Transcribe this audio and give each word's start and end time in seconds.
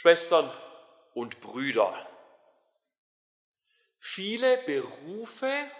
Schwestern 0.00 0.50
und 1.12 1.42
Brüder, 1.42 1.94
viele 3.98 4.56
Berufe 4.62 5.70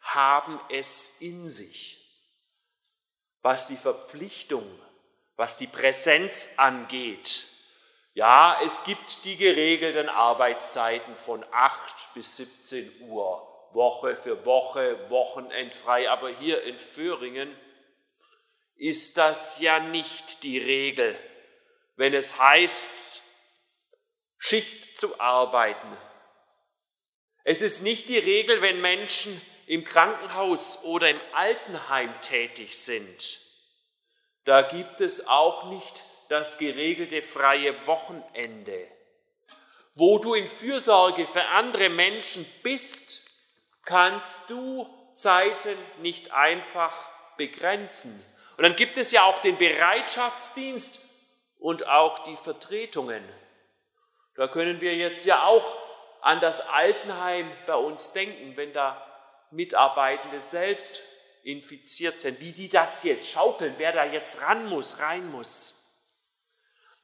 haben 0.00 0.58
es 0.70 1.20
in 1.20 1.50
sich, 1.50 2.02
was 3.42 3.68
die 3.68 3.76
Verpflichtung, 3.76 4.64
was 5.36 5.58
die 5.58 5.66
Präsenz 5.66 6.48
angeht. 6.56 7.44
Ja, 8.14 8.58
es 8.64 8.82
gibt 8.84 9.26
die 9.26 9.36
geregelten 9.36 10.08
Arbeitszeiten 10.08 11.14
von 11.14 11.44
8 11.52 12.14
bis 12.14 12.38
17 12.38 13.02
Uhr, 13.02 13.46
Woche 13.74 14.16
für 14.16 14.46
Woche, 14.46 15.10
wochenendfrei, 15.10 16.08
aber 16.08 16.30
hier 16.30 16.62
in 16.62 16.78
Föhringen 16.78 17.54
ist 18.74 19.18
das 19.18 19.60
ja 19.60 19.80
nicht 19.80 20.42
die 20.44 20.56
Regel, 20.56 21.14
wenn 21.96 22.14
es 22.14 22.38
heißt, 22.38 23.05
Schicht 24.48 24.96
zu 24.96 25.18
arbeiten. 25.18 25.96
Es 27.42 27.62
ist 27.62 27.82
nicht 27.82 28.08
die 28.08 28.18
Regel, 28.18 28.62
wenn 28.62 28.80
Menschen 28.80 29.40
im 29.66 29.82
Krankenhaus 29.82 30.84
oder 30.84 31.10
im 31.10 31.20
Altenheim 31.32 32.14
tätig 32.20 32.78
sind. 32.78 33.40
Da 34.44 34.62
gibt 34.62 35.00
es 35.00 35.26
auch 35.26 35.64
nicht 35.70 36.04
das 36.28 36.58
geregelte 36.58 37.22
freie 37.22 37.74
Wochenende. 37.88 38.86
Wo 39.96 40.18
du 40.18 40.34
in 40.34 40.48
Fürsorge 40.48 41.26
für 41.26 41.44
andere 41.46 41.88
Menschen 41.88 42.46
bist, 42.62 43.28
kannst 43.84 44.48
du 44.48 44.88
Zeiten 45.16 45.76
nicht 46.02 46.30
einfach 46.30 46.94
begrenzen. 47.36 48.24
Und 48.56 48.62
dann 48.62 48.76
gibt 48.76 48.96
es 48.96 49.10
ja 49.10 49.24
auch 49.24 49.42
den 49.42 49.58
Bereitschaftsdienst 49.58 51.00
und 51.58 51.88
auch 51.88 52.20
die 52.20 52.36
Vertretungen. 52.36 53.24
Da 54.36 54.48
können 54.48 54.80
wir 54.80 54.94
jetzt 54.94 55.24
ja 55.24 55.44
auch 55.44 55.64
an 56.20 56.40
das 56.40 56.60
Altenheim 56.68 57.50
bei 57.66 57.76
uns 57.76 58.12
denken, 58.12 58.56
wenn 58.56 58.72
da 58.72 59.02
Mitarbeitende 59.50 60.40
selbst 60.40 61.00
infiziert 61.42 62.20
sind, 62.20 62.40
wie 62.40 62.52
die 62.52 62.68
das 62.68 63.04
jetzt 63.04 63.30
schaukeln, 63.30 63.74
wer 63.78 63.92
da 63.92 64.04
jetzt 64.04 64.42
ran 64.42 64.66
muss, 64.66 64.98
rein 65.00 65.30
muss. 65.30 65.76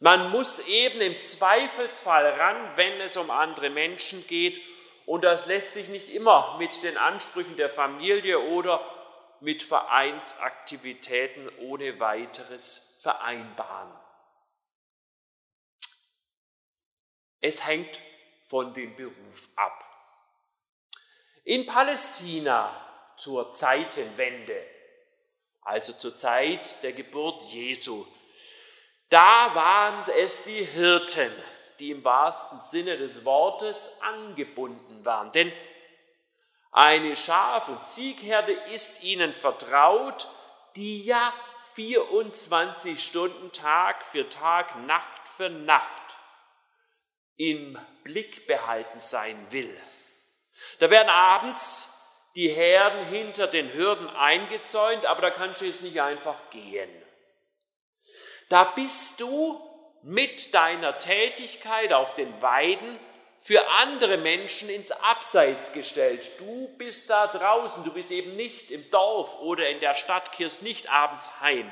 Man 0.00 0.30
muss 0.30 0.58
eben 0.66 1.00
im 1.00 1.20
Zweifelsfall 1.20 2.26
ran, 2.30 2.72
wenn 2.74 3.00
es 3.00 3.16
um 3.16 3.30
andere 3.30 3.70
Menschen 3.70 4.26
geht. 4.26 4.60
Und 5.06 5.22
das 5.22 5.46
lässt 5.46 5.74
sich 5.74 5.88
nicht 5.88 6.08
immer 6.08 6.56
mit 6.58 6.82
den 6.82 6.96
Ansprüchen 6.96 7.56
der 7.56 7.70
Familie 7.70 8.40
oder 8.40 8.84
mit 9.38 9.62
Vereinsaktivitäten 9.62 11.48
ohne 11.60 12.00
weiteres 12.00 12.98
vereinbaren. 13.02 13.92
Es 17.42 17.66
hängt 17.66 18.00
von 18.46 18.72
dem 18.72 18.94
Beruf 18.94 19.48
ab. 19.56 19.84
In 21.44 21.66
Palästina 21.66 22.70
zur 23.16 23.52
Zeitenwende, 23.52 24.64
also 25.62 25.92
zur 25.92 26.16
Zeit 26.16 26.82
der 26.84 26.92
Geburt 26.92 27.42
Jesu, 27.50 28.06
da 29.08 29.54
waren 29.54 30.04
es 30.18 30.44
die 30.44 30.64
Hirten, 30.64 31.32
die 31.80 31.90
im 31.90 32.04
wahrsten 32.04 32.60
Sinne 32.60 32.96
des 32.96 33.24
Wortes 33.24 34.00
angebunden 34.00 35.04
waren. 35.04 35.32
Denn 35.32 35.52
eine 36.70 37.16
Schaf- 37.16 37.68
und 37.68 37.84
Ziegherde 37.84 38.52
ist 38.52 39.02
ihnen 39.02 39.34
vertraut, 39.34 40.28
die 40.76 41.04
ja 41.04 41.34
24 41.74 43.04
Stunden 43.04 43.50
Tag 43.50 44.06
für 44.06 44.28
Tag, 44.28 44.76
Nacht 44.86 45.28
für 45.36 45.50
Nacht 45.50 46.01
im 47.42 47.76
Blick 48.04 48.46
behalten 48.46 49.00
sein 49.00 49.36
will. 49.50 49.76
Da 50.78 50.90
werden 50.90 51.08
abends 51.08 51.88
die 52.36 52.48
Herden 52.48 53.06
hinter 53.06 53.48
den 53.48 53.72
Hürden 53.72 54.08
eingezäunt, 54.08 55.06
aber 55.06 55.22
da 55.22 55.30
kannst 55.30 55.60
du 55.60 55.64
jetzt 55.64 55.82
nicht 55.82 56.00
einfach 56.00 56.38
gehen. 56.50 56.90
Da 58.48 58.64
bist 58.64 59.20
du 59.20 59.60
mit 60.02 60.54
deiner 60.54 60.98
Tätigkeit 61.00 61.92
auf 61.92 62.14
den 62.14 62.40
Weiden 62.40 62.98
für 63.40 63.68
andere 63.70 64.18
Menschen 64.18 64.68
ins 64.68 64.92
Abseits 64.92 65.72
gestellt. 65.72 66.30
Du 66.38 66.68
bist 66.78 67.10
da 67.10 67.26
draußen, 67.26 67.82
du 67.82 67.92
bist 67.92 68.12
eben 68.12 68.36
nicht 68.36 68.70
im 68.70 68.88
Dorf 68.90 69.40
oder 69.40 69.68
in 69.68 69.80
der 69.80 69.96
Stadt, 69.96 70.30
kehrst 70.32 70.62
nicht 70.62 70.88
abends 70.90 71.40
heim. 71.40 71.68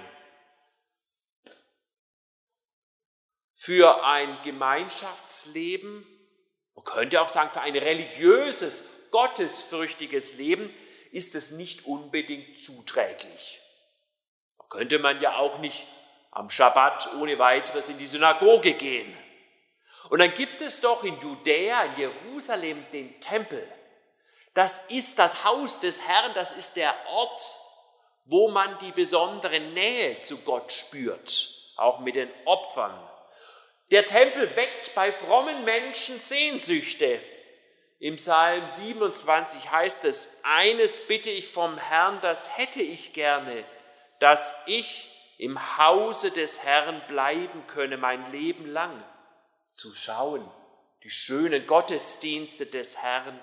Für 3.71 4.05
ein 4.05 4.37
Gemeinschaftsleben, 4.43 6.05
man 6.75 6.85
könnte 6.85 7.23
auch 7.23 7.29
sagen, 7.29 7.51
für 7.51 7.61
ein 7.61 7.77
religiöses 7.77 9.09
gottesfürchtiges 9.13 10.39
Leben 10.39 10.75
ist 11.13 11.37
es 11.37 11.53
nicht 11.53 11.87
unbedingt 11.87 12.59
zuträglich. 12.59 13.61
Da 14.59 14.65
könnte 14.71 14.99
man 14.99 15.21
ja 15.21 15.37
auch 15.37 15.61
nicht 15.61 15.87
am 16.33 16.51
Schabbat 16.51 17.15
ohne 17.21 17.39
weiteres 17.39 17.89
in 17.89 17.99
die 17.99 18.09
Synagoge 18.09 18.75
gehen. 18.75 19.17
Und 20.09 20.19
dann 20.19 20.35
gibt 20.35 20.61
es 20.63 20.81
doch 20.81 21.05
in 21.05 21.21
Judäa, 21.21 21.85
in 21.85 21.97
Jerusalem, 21.97 22.85
den 22.93 23.21
Tempel. 23.21 23.65
Das 24.53 24.91
ist 24.91 25.17
das 25.17 25.45
Haus 25.45 25.79
des 25.79 26.01
Herrn, 26.09 26.35
das 26.35 26.57
ist 26.57 26.75
der 26.75 26.93
Ort, 27.07 27.43
wo 28.25 28.51
man 28.51 28.81
die 28.81 28.91
besondere 28.91 29.61
Nähe 29.61 30.23
zu 30.23 30.39
Gott 30.39 30.73
spürt, 30.73 31.55
auch 31.77 32.01
mit 32.01 32.17
den 32.17 32.31
Opfern. 32.47 33.07
Der 33.91 34.07
Tempel 34.07 34.55
weckt 34.57 34.95
bei 34.95 35.13
frommen 35.13 35.65
Menschen 35.65 36.19
Sehnsüchte, 36.21 37.21
im 38.01 38.17
Psalm 38.17 38.67
27 38.67 39.71
heißt 39.71 40.07
es, 40.07 40.41
eines 40.43 41.07
bitte 41.07 41.29
ich 41.29 41.53
vom 41.53 41.77
Herrn, 41.77 42.19
das 42.23 42.57
hätte 42.57 42.81
ich 42.81 43.13
gerne, 43.13 43.63
dass 44.21 44.57
ich 44.67 45.35
im 45.37 45.77
Hause 45.77 46.31
des 46.31 46.63
Herrn 46.65 47.03
bleiben 47.09 47.67
könne 47.67 47.99
mein 47.99 48.33
Leben 48.33 48.67
lang, 48.67 49.05
zu 49.73 49.95
schauen, 49.95 50.51
die 51.03 51.11
schönen 51.11 51.67
Gottesdienste 51.67 52.65
des 52.65 52.97
Herrn 53.03 53.39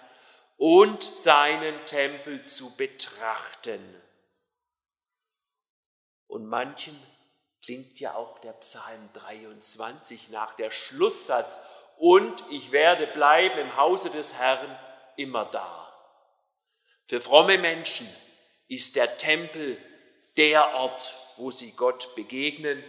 und 0.58 1.04
seinen 1.04 1.86
Tempel 1.86 2.44
zu 2.46 2.76
betrachten. 2.78 3.82
Und 6.26 6.48
manchen 6.48 7.00
klingt 7.68 8.00
ja 8.00 8.16
auch 8.16 8.40
der 8.40 8.54
Psalm 8.54 9.10
23 9.12 10.30
nach 10.30 10.56
der 10.56 10.72
Schlusssatz, 10.72 11.60
und 11.98 12.42
ich 12.50 12.72
werde 12.72 13.08
bleiben 13.08 13.60
im 13.60 13.76
Hause 13.76 14.10
des 14.10 14.36
Herrn 14.36 14.80
immer 15.18 15.44
da. 15.46 15.94
Für 17.10 17.20
fromme 17.20 17.58
Menschen 17.58 18.08
ist 18.70 18.96
der 18.96 19.18
Tempel 19.18 19.78
der 20.38 20.76
Ort, 20.76 21.14
wo 21.36 21.52
sie 21.52 21.74
Gott 21.74 22.16
begegnen. 22.16 22.82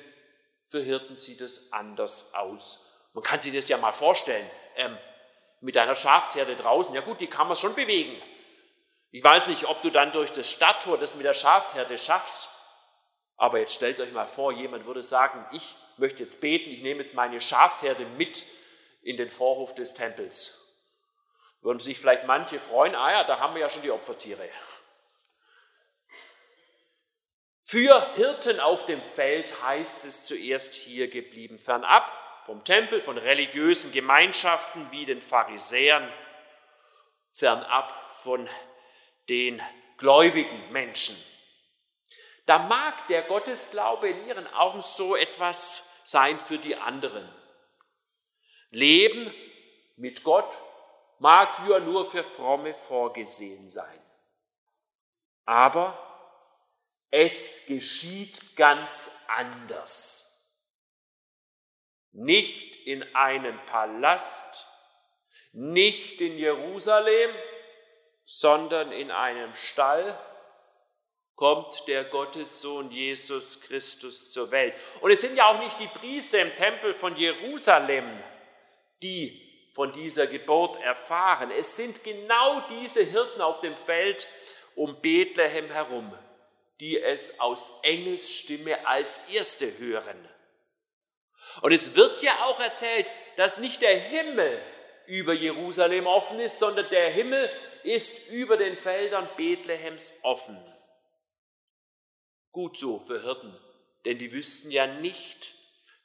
Für 0.68 0.80
Hirten 0.80 1.18
sieht 1.18 1.40
es 1.40 1.72
anders 1.72 2.34
aus. 2.34 2.86
Man 3.14 3.24
kann 3.24 3.40
sich 3.40 3.52
das 3.52 3.68
ja 3.68 3.78
mal 3.78 3.92
vorstellen, 3.92 4.48
ähm, 4.76 4.96
mit 5.60 5.76
einer 5.76 5.96
Schafsherde 5.96 6.54
draußen. 6.54 6.94
Ja 6.94 7.00
gut, 7.00 7.20
die 7.20 7.26
kann 7.26 7.48
man 7.48 7.56
schon 7.56 7.74
bewegen. 7.74 8.22
Ich 9.10 9.24
weiß 9.24 9.48
nicht, 9.48 9.64
ob 9.64 9.82
du 9.82 9.90
dann 9.90 10.12
durch 10.12 10.32
das 10.32 10.48
Stadttor 10.48 10.98
das 10.98 11.16
mit 11.16 11.24
der 11.24 11.34
Schafsherde 11.34 11.98
schaffst. 11.98 12.48
Aber 13.38 13.60
jetzt 13.60 13.74
stellt 13.74 14.00
euch 14.00 14.12
mal 14.12 14.26
vor, 14.26 14.52
jemand 14.52 14.84
würde 14.84 15.02
sagen, 15.02 15.46
ich 15.52 15.76
möchte 15.96 16.22
jetzt 16.22 16.40
beten, 16.40 16.70
ich 16.70 16.82
nehme 16.82 17.00
jetzt 17.00 17.14
meine 17.14 17.40
Schafsherde 17.40 18.04
mit 18.18 18.44
in 19.02 19.16
den 19.16 19.30
Vorhof 19.30 19.74
des 19.74 19.94
Tempels. 19.94 20.76
Würden 21.62 21.78
sich 21.78 21.98
vielleicht 21.98 22.26
manche 22.26 22.60
freuen, 22.60 22.94
ah 22.94 23.10
ja, 23.12 23.24
da 23.24 23.38
haben 23.38 23.54
wir 23.54 23.62
ja 23.62 23.70
schon 23.70 23.82
die 23.82 23.92
Opfertiere. 23.92 24.48
Für 27.64 28.14
Hirten 28.14 28.60
auf 28.60 28.86
dem 28.86 29.02
Feld 29.02 29.62
heißt 29.62 30.04
es 30.04 30.24
zuerst 30.24 30.74
hier 30.74 31.08
geblieben, 31.08 31.58
fernab 31.58 32.10
vom 32.44 32.64
Tempel, 32.64 33.02
von 33.02 33.18
religiösen 33.18 33.92
Gemeinschaften 33.92 34.90
wie 34.90 35.06
den 35.06 35.20
Pharisäern, 35.20 36.10
fernab 37.34 37.92
von 38.22 38.48
den 39.28 39.62
gläubigen 39.96 40.72
Menschen. 40.72 41.16
Da 42.48 42.58
mag 42.58 43.06
der 43.08 43.24
Gottesglaube 43.24 44.08
in 44.08 44.26
ihren 44.26 44.46
Augen 44.54 44.82
so 44.82 45.14
etwas 45.14 45.86
sein 46.06 46.40
für 46.40 46.56
die 46.56 46.76
anderen. 46.76 47.30
Leben 48.70 49.30
mit 49.96 50.24
Gott 50.24 50.50
mag 51.18 51.68
ja 51.68 51.78
nur 51.78 52.10
für 52.10 52.24
Fromme 52.24 52.72
vorgesehen 52.72 53.68
sein. 53.68 54.00
Aber 55.44 55.98
es 57.10 57.66
geschieht 57.66 58.56
ganz 58.56 59.10
anders. 59.26 60.58
Nicht 62.12 62.86
in 62.86 63.14
einem 63.14 63.62
Palast, 63.66 64.66
nicht 65.52 66.18
in 66.22 66.38
Jerusalem, 66.38 67.30
sondern 68.24 68.90
in 68.90 69.10
einem 69.10 69.54
Stall 69.54 70.18
kommt 71.38 71.86
der 71.86 72.02
Gottessohn 72.02 72.90
Jesus 72.90 73.60
Christus 73.60 74.32
zur 74.32 74.50
Welt. 74.50 74.74
Und 75.00 75.12
es 75.12 75.20
sind 75.20 75.36
ja 75.36 75.46
auch 75.46 75.60
nicht 75.60 75.78
die 75.78 75.86
Priester 75.86 76.40
im 76.40 76.54
Tempel 76.56 76.94
von 76.94 77.16
Jerusalem, 77.16 78.04
die 79.02 79.40
von 79.72 79.92
dieser 79.92 80.26
Geburt 80.26 80.82
erfahren. 80.82 81.52
Es 81.52 81.76
sind 81.76 82.02
genau 82.02 82.62
diese 82.80 83.04
Hirten 83.04 83.40
auf 83.40 83.60
dem 83.60 83.76
Feld 83.76 84.26
um 84.74 85.00
Bethlehem 85.00 85.70
herum, 85.70 86.12
die 86.80 87.00
es 87.00 87.38
aus 87.38 87.78
Engels 87.84 88.34
Stimme 88.34 88.84
als 88.84 89.28
erste 89.28 89.78
hören. 89.78 90.28
Und 91.62 91.70
es 91.70 91.94
wird 91.94 92.20
ja 92.20 92.46
auch 92.46 92.58
erzählt, 92.58 93.06
dass 93.36 93.58
nicht 93.58 93.80
der 93.80 93.96
Himmel 93.96 94.60
über 95.06 95.34
Jerusalem 95.34 96.08
offen 96.08 96.40
ist, 96.40 96.58
sondern 96.58 96.90
der 96.90 97.10
Himmel 97.10 97.48
ist 97.84 98.28
über 98.32 98.56
den 98.56 98.76
Feldern 98.76 99.28
Bethlehems 99.36 100.18
offen. 100.24 100.58
Gut 102.58 102.76
so 102.76 102.98
für 103.06 103.22
Hirten, 103.22 103.56
denn 104.04 104.18
die 104.18 104.32
wüssten 104.32 104.72
ja 104.72 104.88
nicht, 104.88 105.54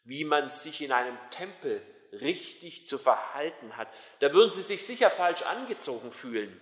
wie 0.04 0.24
man 0.24 0.52
sich 0.52 0.84
in 0.84 0.92
einem 0.92 1.18
Tempel 1.32 1.82
richtig 2.12 2.86
zu 2.86 3.00
verhalten 3.00 3.76
hat. 3.76 3.88
Da 4.20 4.32
würden 4.34 4.52
sie 4.52 4.62
sich 4.62 4.86
sicher 4.86 5.10
falsch 5.10 5.42
angezogen 5.42 6.12
fühlen. 6.12 6.62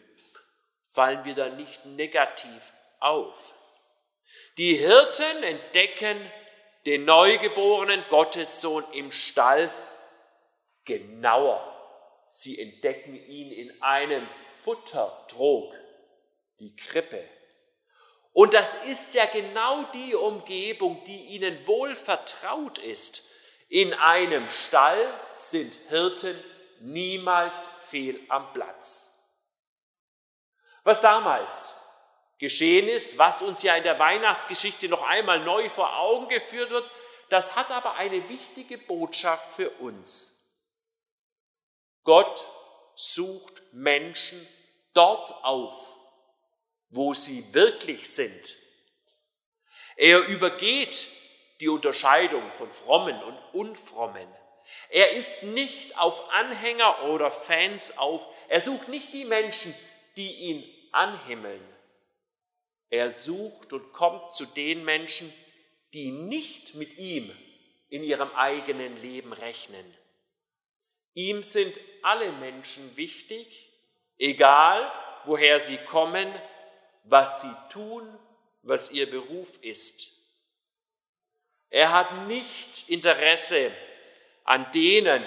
Fallen 0.93 1.25
wir 1.25 1.35
da 1.35 1.49
nicht 1.49 1.85
negativ 1.85 2.61
auf? 3.01 3.35
Die 4.55 4.75
Hirten 4.75 5.43
entdecken 5.43 6.21
den 6.85 7.03
neugeborenen 7.03 8.05
Gottessohn 8.07 8.85
im 8.93 9.11
Stall 9.11 9.69
genauer. 10.85 11.67
Sie 12.29 12.57
entdecken 12.61 13.13
ihn 13.27 13.51
in 13.51 13.81
einem 13.81 14.25
Futtertrog, 14.63 15.75
die 16.61 16.77
Krippe. 16.77 17.27
Und 18.33 18.53
das 18.53 18.85
ist 18.85 19.13
ja 19.13 19.25
genau 19.25 19.83
die 19.93 20.15
Umgebung, 20.15 21.03
die 21.05 21.35
ihnen 21.35 21.65
wohl 21.67 21.95
vertraut 21.95 22.77
ist. 22.77 23.23
In 23.67 23.93
einem 23.93 24.49
Stall 24.49 25.13
sind 25.35 25.73
Hirten 25.89 26.41
niemals 26.79 27.67
fehl 27.89 28.19
am 28.29 28.51
Platz. 28.53 29.11
Was 30.83 31.01
damals 31.01 31.77
geschehen 32.39 32.87
ist, 32.89 33.17
was 33.17 33.41
uns 33.41 33.61
ja 33.61 33.75
in 33.75 33.83
der 33.83 33.99
Weihnachtsgeschichte 33.99 34.89
noch 34.89 35.03
einmal 35.03 35.41
neu 35.41 35.69
vor 35.69 35.97
Augen 35.97 36.27
geführt 36.27 36.71
wird, 36.71 36.89
das 37.29 37.55
hat 37.55 37.69
aber 37.69 37.95
eine 37.95 38.27
wichtige 38.29 38.77
Botschaft 38.77 39.55
für 39.55 39.69
uns. 39.69 40.41
Gott 42.03 42.45
sucht 42.95 43.61
Menschen 43.71 44.47
dort 44.93 45.31
auf, 45.43 45.90
wo 46.91 47.13
sie 47.13 47.53
wirklich 47.53 48.09
sind. 48.09 48.55
Er 49.95 50.27
übergeht 50.27 51.07
die 51.59 51.69
Unterscheidung 51.69 52.43
von 52.57 52.71
frommen 52.71 53.21
und 53.23 53.37
unfrommen. 53.53 54.27
Er 54.89 55.11
ist 55.11 55.43
nicht 55.43 55.97
auf 55.97 56.29
Anhänger 56.31 57.03
oder 57.05 57.31
Fans 57.31 57.97
auf. 57.97 58.21
Er 58.49 58.61
sucht 58.61 58.89
nicht 58.89 59.13
die 59.13 59.25
Menschen, 59.25 59.73
die 60.15 60.31
ihn 60.31 60.63
anhimmeln. 60.91 61.61
Er 62.89 63.11
sucht 63.11 63.71
und 63.71 63.93
kommt 63.93 64.33
zu 64.33 64.45
den 64.45 64.83
Menschen, 64.83 65.31
die 65.93 66.11
nicht 66.11 66.75
mit 66.75 66.97
ihm 66.97 67.31
in 67.89 68.03
ihrem 68.03 68.31
eigenen 68.31 68.97
Leben 69.01 69.31
rechnen. 69.33 69.85
Ihm 71.13 71.43
sind 71.43 71.73
alle 72.01 72.31
Menschen 72.33 72.95
wichtig, 72.97 73.69
egal 74.17 74.91
woher 75.25 75.59
sie 75.59 75.77
kommen, 75.77 76.33
was 77.03 77.41
sie 77.41 77.55
tun, 77.71 78.07
was 78.63 78.91
ihr 78.91 79.09
Beruf 79.09 79.47
ist. 79.61 80.11
Er 81.69 81.91
hat 81.91 82.27
nicht 82.27 82.89
Interesse 82.89 83.71
an 84.43 84.71
denen, 84.73 85.23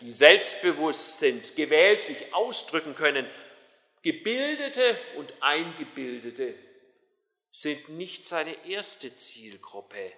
die 0.00 0.12
selbstbewusst 0.12 1.18
sind, 1.18 1.56
gewählt 1.56 2.04
sich 2.04 2.34
ausdrücken 2.34 2.94
können. 2.94 3.26
Gebildete 4.02 4.96
und 5.16 5.32
Eingebildete 5.40 6.54
sind 7.50 7.88
nicht 7.88 8.24
seine 8.24 8.66
erste 8.66 9.16
Zielgruppe. 9.16 10.12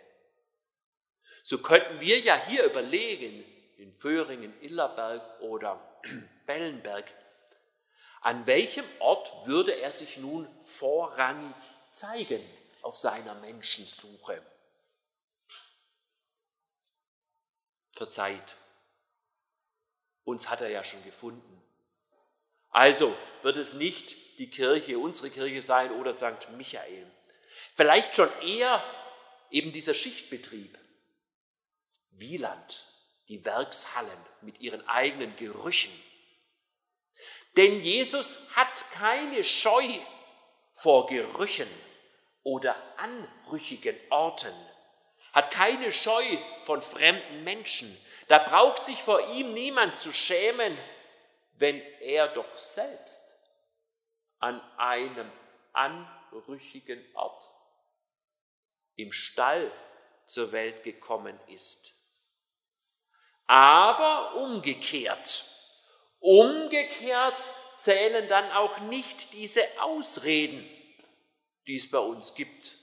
So 1.45 1.59
könnten 1.59 2.01
wir 2.01 2.19
ja 2.19 2.47
hier 2.47 2.65
überlegen, 2.65 3.45
in 3.79 3.95
Föhringen, 3.95 4.53
Illerberg 4.61 5.41
oder 5.41 5.81
Bellenberg, 6.47 7.05
an 8.21 8.47
welchem 8.47 8.85
Ort 8.99 9.47
würde 9.47 9.73
er 9.73 9.93
sich 9.93 10.17
nun 10.19 10.49
vorrangig 10.65 11.55
zeigen 11.93 12.45
auf 12.83 12.97
seiner 12.97 13.35
Menschensuche? 13.35 14.43
Verzeiht, 17.93 18.57
uns 20.25 20.49
hat 20.49 20.61
er 20.61 20.69
ja 20.69 20.85
schon 20.85 21.03
gefunden. 21.05 21.63
Also 22.71 23.17
wird 23.43 23.57
es 23.57 23.75
nicht 23.75 24.17
die 24.39 24.51
Kirche, 24.51 24.99
unsere 24.99 25.31
Kirche 25.31 25.63
sein 25.63 25.91
oder 25.93 26.15
St. 26.15 26.51
Michael. 26.57 27.11
Vielleicht 27.75 28.15
schon 28.15 28.31
eher 28.43 28.83
eben 29.51 29.73
dieser 29.73 29.95
Schichtbetrieb. 29.95 30.79
Wieland, 32.11 32.85
die 33.29 33.45
Werkshallen 33.45 34.19
mit 34.43 34.61
ihren 34.61 34.87
eigenen 34.89 35.37
Gerüchen. 35.37 35.93
Denn 37.59 37.81
Jesus 37.81 38.49
hat 38.55 38.89
keine 38.93 39.43
Scheu 39.43 39.99
vor 40.75 41.09
Gerüchen 41.09 41.67
oder 42.45 42.77
anrüchigen 42.97 43.99
Orten, 44.11 44.55
hat 45.33 45.51
keine 45.51 45.93
Scheu 45.93 46.39
von 46.67 46.83
fremden 46.83 47.43
Menschen. 47.43 47.99
Da 48.29 48.39
braucht 48.39 48.85
sich 48.85 49.03
vor 49.03 49.33
ihm 49.33 49.55
niemand 49.55 49.97
zu 49.97 50.13
schämen, 50.13 50.79
wenn 51.55 51.81
er 52.01 52.29
doch 52.29 52.57
selbst 52.57 53.27
an 54.39 54.61
einem 54.77 55.29
anrüchigen 55.73 57.05
Ort 57.17 57.43
im 58.95 59.11
Stall 59.11 59.73
zur 60.27 60.53
Welt 60.53 60.85
gekommen 60.85 61.37
ist. 61.49 61.93
Aber 63.49 64.37
umgekehrt, 64.37 65.58
umgekehrt 66.21 67.41
zählen 67.77 68.29
dann 68.29 68.51
auch 68.53 68.79
nicht 68.81 69.33
diese 69.33 69.63
Ausreden, 69.81 70.69
die 71.67 71.77
es 71.77 71.91
bei 71.91 71.99
uns 71.99 72.35
gibt. 72.35 72.77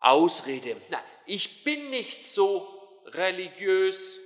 Ausrede, 0.00 0.80
na, 0.90 1.02
ich 1.26 1.64
bin 1.64 1.90
nicht 1.90 2.26
so 2.26 3.02
religiös. 3.06 4.18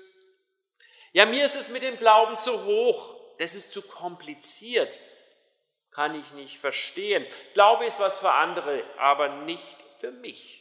Ja, 1.12 1.26
mir 1.26 1.44
ist 1.44 1.54
es 1.54 1.68
mit 1.68 1.82
dem 1.82 1.98
Glauben 1.98 2.38
zu 2.38 2.64
hoch, 2.64 3.36
das 3.38 3.54
ist 3.54 3.72
zu 3.72 3.82
kompliziert, 3.82 4.98
kann 5.90 6.18
ich 6.18 6.30
nicht 6.32 6.58
verstehen. 6.58 7.26
Glaube 7.54 7.86
ist 7.86 8.00
was 8.00 8.18
für 8.18 8.32
andere, 8.32 8.82
aber 8.98 9.42
nicht 9.44 9.62
für 9.98 10.10
mich. 10.10 10.58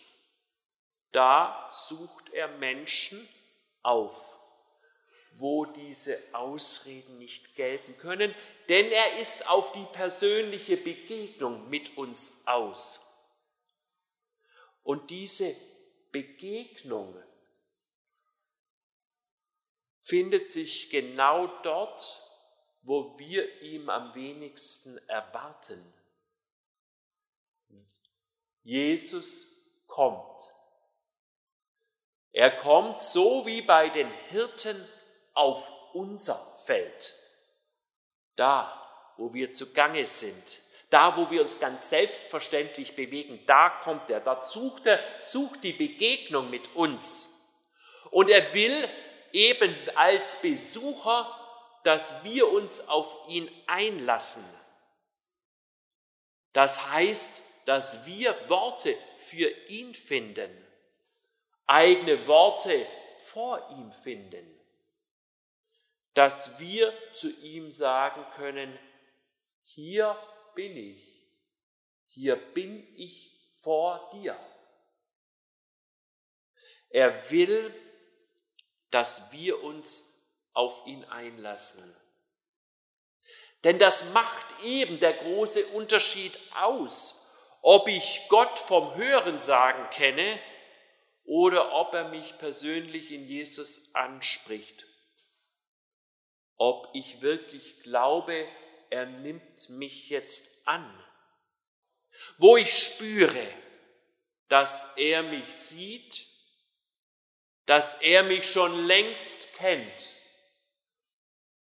Da 1.12 1.70
sucht 1.72 2.30
er 2.34 2.48
Menschen 2.48 3.28
auf 3.82 4.26
wo 5.39 5.65
diese 5.65 6.17
Ausreden 6.34 7.20
nicht 7.20 7.56
gelten 7.56 7.98
können, 7.98 8.34
denn 8.70 8.91
er 8.91 9.20
ist 9.20 9.48
auf 9.50 9.72
die 9.72 9.86
persönliche 9.94 10.77
Begegnung 10.77 11.70
mit 11.70 11.98
uns 11.98 12.46
aus. 12.48 13.00
Und 14.84 15.10
diese 15.10 15.56
Begegnung 16.12 17.15
findet 20.01 20.50
sich 20.50 20.89
genau 20.89 21.48
dort, 21.63 22.24
wo 22.82 23.20
wir 23.20 23.62
ihm 23.62 23.89
am 23.89 24.15
wenigsten 24.15 24.98
erwarten. 25.10 25.94
Jesus 28.63 29.62
kommt. 29.88 30.41
Er 32.32 32.51
kommt 32.51 33.01
so 33.01 33.46
wie 33.46 33.62
bei 33.62 33.89
den 33.89 34.10
Hirten 34.29 34.88
auf 35.38 35.72
unser 35.94 36.36
Feld. 36.65 37.13
Da, 38.36 38.74
wo 39.17 39.34
wir 39.34 39.53
zugange 39.53 40.06
sind, 40.06 40.44
da, 40.89 41.17
wo 41.17 41.29
wir 41.29 41.41
uns 41.41 41.60
ganz 41.60 41.89
selbstverständlich 41.89 42.96
bewegen, 42.96 43.44
da 43.46 43.70
kommt 43.70 44.10
er, 44.10 44.20
da 44.20 44.44
sucht 44.44 44.86
er, 44.86 45.00
sucht 45.22 45.63
die 45.63 45.74
Begegnung 45.74 46.50
mit 46.50 46.75
uns. 46.75 47.34
Und 48.12 48.29
er 48.29 48.53
will 48.53 48.88
eben 49.32 49.75
als 49.96 50.41
Besucher, 50.41 51.34
dass 51.84 52.24
wir 52.24 52.50
uns 52.50 52.88
auf 52.88 53.08
ihn 53.27 53.50
einlassen. 53.67 54.46
Das 56.53 56.89
heißt, 56.89 57.41
dass 57.65 58.06
wir 58.06 58.36
Worte 58.50 58.98
für 59.17 59.50
ihn 59.67 59.94
finden, 59.94 60.50
eigene 61.65 62.27
Worte 62.27 62.88
vor 63.20 63.70
ihm 63.72 63.91
finden 63.91 64.57
dass 66.18 66.58
wir 66.58 66.92
zu 67.14 67.30
ihm 67.44 67.70
sagen 67.70 68.26
können, 68.38 68.76
hier 69.62 70.18
bin 70.56 70.76
ich, 70.76 71.22
hier 72.08 72.36
bin 72.36 72.88
ich 72.96 73.32
vor 73.62 74.10
dir. 74.14 74.36
Er 76.90 77.30
will, 77.30 77.72
dass 78.90 79.32
wir 79.32 79.64
uns 79.64 80.28
auf 80.54 80.88
ihn 80.88 81.04
einlassen. 81.06 81.96
Denn 83.64 83.78
das 83.78 84.12
macht 84.12 84.64
eben 84.64 85.00
der 85.00 85.14
große 85.14 85.68
Unterschied 85.68 86.36
aus, 86.56 87.32
ob 87.62 87.88
ich 87.88 88.22
Gott 88.30 88.58
vom 88.58 88.96
Hören 88.96 89.40
sagen 89.40 89.88
kenne 89.92 90.40
oder 91.26 91.74
ob 91.74 91.94
er 91.94 92.10
mich 92.10 92.40
persönlich 92.40 93.12
in 93.12 93.28
Jesus 93.28 93.94
anspricht. 93.94 94.88
Ob 96.58 96.90
ich 96.94 97.22
wirklich 97.22 97.82
glaube, 97.84 98.48
er 98.90 99.06
nimmt 99.06 99.70
mich 99.70 100.10
jetzt 100.10 100.68
an. 100.68 101.04
Wo 102.38 102.58
ich 102.58 102.76
spüre, 102.76 103.48
dass 104.48 104.96
er 104.98 105.24
mich 105.24 105.54
sieht, 105.54 106.26
dass 107.66 108.02
er 108.02 108.24
mich 108.24 108.50
schon 108.50 108.86
längst 108.86 109.56
kennt 109.58 110.16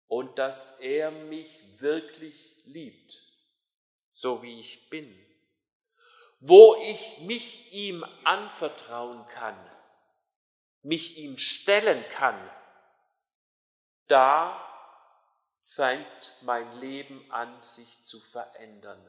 und 0.06 0.38
dass 0.38 0.80
er 0.80 1.10
mich 1.10 1.50
wirklich 1.80 2.34
liebt, 2.64 3.12
so 4.12 4.42
wie 4.42 4.60
ich 4.60 4.88
bin, 4.88 5.12
wo 6.40 6.76
ich 6.82 7.18
mich 7.18 7.72
ihm 7.72 8.04
anvertrauen 8.24 9.26
kann, 9.28 9.58
mich 10.82 11.18
ihm 11.18 11.36
stellen 11.36 12.04
kann, 12.10 12.38
da 14.06 14.67
fängt 15.74 16.32
mein 16.42 16.80
Leben 16.80 17.24
an, 17.30 17.62
sich 17.62 18.04
zu 18.04 18.20
verändern. 18.20 19.00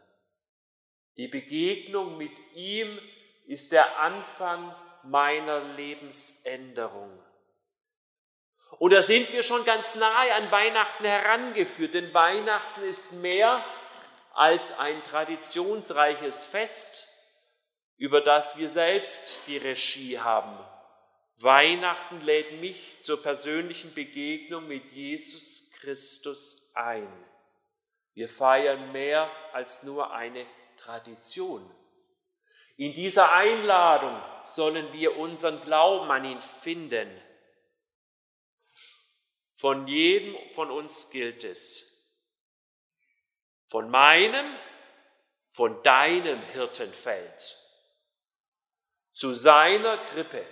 Die 1.18 1.28
Begegnung 1.28 2.18
mit 2.18 2.32
ihm 2.54 3.00
ist 3.48 3.72
der 3.72 4.00
Anfang 4.00 4.74
meiner 5.04 5.62
Lebensänderung. 5.76 7.12
Und 8.78 8.94
da 8.94 9.02
sind 9.02 9.32
wir 9.34 9.44
schon 9.44 9.66
ganz 9.66 9.96
nahe 9.96 10.34
an 10.36 10.52
Weihnachten 10.52 11.04
herangeführt, 11.04 11.94
denn 11.94 12.14
Weihnachten 12.14 12.84
ist 12.84 13.14
mehr 13.14 13.66
als 14.34 14.78
ein 14.78 15.04
traditionsreiches 15.06 16.46
Fest, 16.46 17.08
über 17.98 18.22
das 18.22 18.58
wir 18.58 18.70
selbst 18.70 19.40
die 19.48 19.58
Regie 19.58 20.20
haben. 20.20 20.58
Weihnachten 21.38 22.22
lädt 22.22 22.62
mich 22.62 23.00
zur 23.00 23.22
persönlichen 23.22 23.94
Begegnung 23.94 24.68
mit 24.68 24.92
Jesus 24.92 25.59
Christus 25.80 26.72
ein. 26.76 27.08
Wir 28.14 28.30
feiern 28.30 28.92
mehr 28.92 29.32
als 29.54 29.84
nur 29.84 30.12
eine 30.12 30.46
Tradition. 30.78 31.70
In 32.76 32.94
dieser 32.94 33.34
Einladung 33.34 34.22
sollen 34.46 34.94
wir 34.94 35.18
unseren 35.18 35.62
Glauben 35.64 36.10
an 36.12 36.26
ihn 36.26 36.42
finden. 36.62 37.10
Von 39.58 39.88
jedem 39.88 40.36
von 40.54 40.72
uns 40.72 41.10
gilt 41.10 41.44
es. 41.44 41.86
Von 43.70 43.90
meinem, 43.90 44.56
von 45.52 45.84
deinem 45.84 46.42
Hirtenfeld. 46.42 47.58
Zu 49.12 49.34
seiner 49.34 49.98
Krippe. 49.98 50.46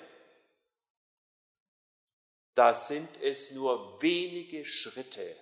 Da 2.58 2.74
sind 2.74 3.16
es 3.22 3.52
nur 3.52 4.02
wenige 4.02 4.66
Schritte. 4.66 5.38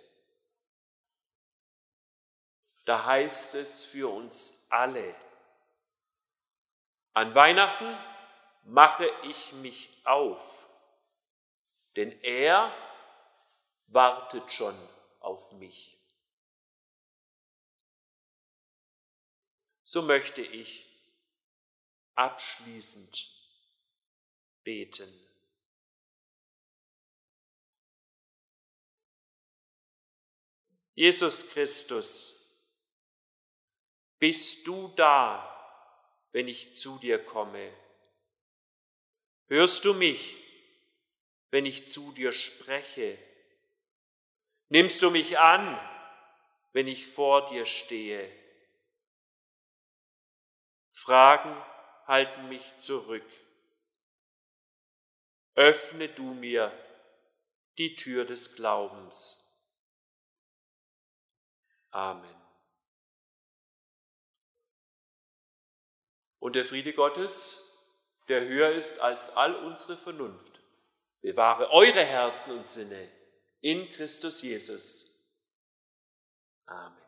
Da 2.83 3.05
heißt 3.05 3.55
es 3.55 3.85
für 3.85 4.11
uns 4.11 4.67
alle, 4.69 5.15
an 7.13 7.33
Weihnachten 7.33 7.97
mache 8.63 9.09
ich 9.23 9.53
mich 9.53 9.89
auf, 10.03 10.43
denn 11.95 12.11
er 12.21 12.75
wartet 13.87 14.51
schon 14.51 14.75
auf 15.21 15.53
mich. 15.53 15.97
So 19.85 20.01
möchte 20.01 20.41
ich 20.41 20.85
abschließend 22.15 23.31
beten. 24.65 25.24
Jesus 30.95 31.49
Christus, 31.49 32.31
bist 34.17 34.65
du 34.65 34.87
da, 34.95 35.51
wenn 36.31 36.47
ich 36.47 36.73
zu 36.75 36.97
dir 36.99 37.23
komme? 37.23 37.73
Hörst 39.47 39.83
du 39.83 39.93
mich, 39.93 40.37
wenn 41.51 41.65
ich 41.65 41.89
zu 41.89 42.13
dir 42.13 42.31
spreche? 42.31 43.17
Nimmst 44.69 45.01
du 45.01 45.11
mich 45.11 45.37
an, 45.37 45.77
wenn 46.71 46.87
ich 46.87 47.07
vor 47.07 47.49
dir 47.49 47.65
stehe? 47.65 48.31
Fragen 50.93 51.55
halten 52.07 52.47
mich 52.47 52.63
zurück. 52.77 53.29
Öffne 55.55 56.07
du 56.07 56.33
mir 56.33 56.71
die 57.77 57.95
Tür 57.95 58.23
des 58.25 58.55
Glaubens. 58.55 59.44
Amen. 61.95 62.35
Und 66.39 66.57
der 66.57 66.65
Friede 66.65 66.91
Gottes, 66.91 67.63
der 68.27 68.41
höher 68.41 68.71
ist 68.71 68.99
als 68.99 69.29
all 69.29 69.55
unsere 69.55 69.95
Vernunft, 69.95 70.61
bewahre 71.21 71.71
eure 71.71 72.03
Herzen 72.03 72.57
und 72.57 72.67
Sinne 72.67 73.09
in 73.61 73.89
Christus 73.93 74.41
Jesus. 74.41 75.25
Amen. 76.65 77.04